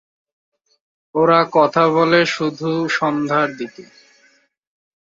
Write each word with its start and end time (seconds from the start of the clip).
ওরা 1.15 1.39
কথা 1.53 1.83
বলে 1.89 2.19
শুধুসন্ধ্যার 2.25 3.49
দিকে। 3.57 3.83